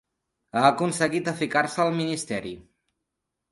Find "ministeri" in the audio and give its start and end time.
2.01-2.57